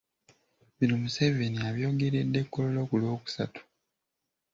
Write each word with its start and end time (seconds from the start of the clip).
Bino 0.77 0.95
Museveni 1.03 1.59
abyogeredde 1.69 2.39
Kololo 2.51 2.81
ku 2.89 2.95
Lwokusatu. 3.01 3.61